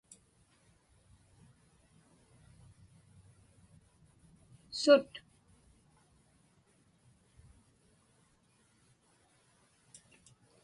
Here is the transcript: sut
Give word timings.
sut 4.79 5.11